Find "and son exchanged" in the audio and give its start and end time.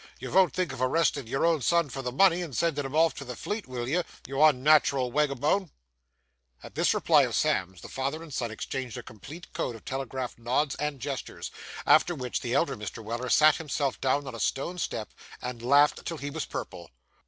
8.23-8.97